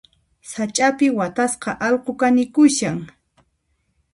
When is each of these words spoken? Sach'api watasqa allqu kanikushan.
Sach'api 0.51 1.07
watasqa 1.17 1.71
allqu 1.87 2.11
kanikushan. 2.19 2.97